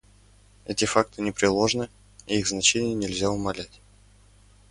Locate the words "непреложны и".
1.21-2.39